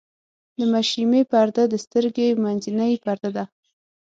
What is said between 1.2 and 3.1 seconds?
پرده د سترګې منځنۍ